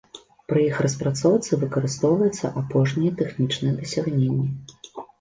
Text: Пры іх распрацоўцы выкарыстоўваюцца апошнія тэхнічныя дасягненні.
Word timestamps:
Пры 0.51 0.63
іх 0.69 0.79
распрацоўцы 0.85 1.59
выкарыстоўваюцца 1.65 2.53
апошнія 2.65 3.15
тэхнічныя 3.23 3.81
дасягненні. 3.81 4.47